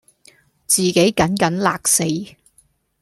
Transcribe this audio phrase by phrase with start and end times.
[0.65, 2.25] 自己緊緊勒死；